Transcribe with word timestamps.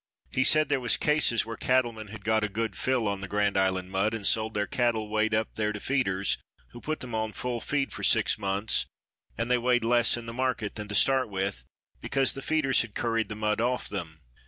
He 0.31 0.43
said 0.43 0.67
there 0.69 0.79
was 0.79 0.97
cases 0.97 1.45
where 1.45 1.55
cattlemen 1.55 2.07
had 2.07 2.25
got 2.25 2.43
a 2.43 2.49
good 2.49 2.75
fill 2.75 3.07
on 3.07 3.21
Grand 3.21 3.55
Island 3.55 3.91
mud 3.91 4.15
and 4.15 4.25
sold 4.25 4.55
their 4.55 4.65
cattle 4.65 5.09
weighed 5.09 5.35
up 5.35 5.53
there 5.53 5.71
to 5.71 5.79
feeders 5.79 6.39
who 6.69 6.81
put 6.81 7.01
them 7.01 7.13
on 7.13 7.33
full 7.33 7.61
feed 7.61 7.93
for 7.93 8.01
six 8.01 8.35
months 8.39 8.87
and 9.37 9.51
they 9.51 9.59
weighed 9.59 9.83
less 9.83 10.17
in 10.17 10.25
the 10.25 10.33
market 10.33 10.73
than 10.73 10.87
to 10.87 10.95
start 10.95 11.29
with, 11.29 11.65
because 12.01 12.33
the 12.33 12.41
feeders 12.41 12.81
had 12.81 12.95
curried 12.95 13.29
the 13.29 13.35
mud 13.35 13.61
off 13.61 13.87
them. 13.87 14.21